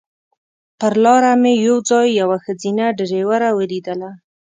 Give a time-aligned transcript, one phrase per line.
[0.79, 4.09] پر لاره مې یو ځای یوه ښځینه ډریوره ولیدله.